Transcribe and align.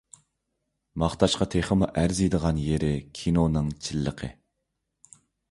ماختاشقا 1.03 1.47
تېخىمۇ 1.55 1.89
ئەرزىيدىغان 2.03 2.63
يېرى، 2.69 2.91
كىنونىڭ 3.21 3.71
چىنلىقى. 3.89 4.33